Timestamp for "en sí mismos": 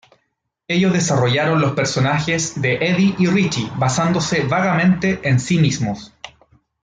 5.29-6.11